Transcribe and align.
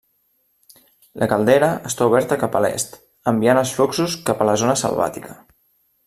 La 1.23 1.27
caldera 1.33 1.67
està 1.89 2.07
oberta 2.13 2.39
cap 2.45 2.57
a 2.59 2.63
l'est, 2.67 2.97
enviant 3.35 3.61
els 3.65 3.75
fluxos 3.81 4.19
cap 4.31 4.41
a 4.41 4.49
la 4.51 4.57
zona 4.63 4.79
selvàtica. 4.87 5.37